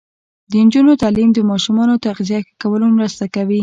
د 0.49 0.53
نجونو 0.65 0.91
تعلیم 1.03 1.29
د 1.33 1.39
ماشومانو 1.51 2.01
تغذیه 2.05 2.39
ښه 2.45 2.53
کولو 2.61 2.85
مرسته 2.97 3.25
کوي. 3.35 3.59